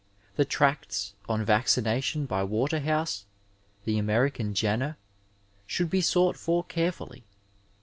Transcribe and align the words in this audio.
The 0.35 0.45
tracts 0.45 1.13
on 1.29 1.45
vaccination 1.45 2.25
by 2.25 2.43
Waterhouse— 2.43 3.27
^the 3.87 3.99
American 3.99 4.55
Jenner 4.55 4.97
HBhonld 5.69 5.89
be 5.91 6.01
sought 6.01 6.37
for 6.37 6.63
carefully. 6.63 7.23